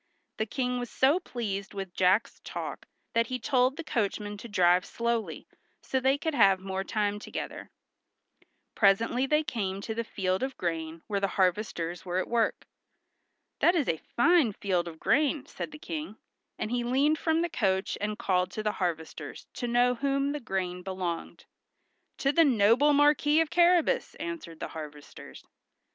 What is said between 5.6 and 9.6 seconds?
so they could have the more time together. Presently they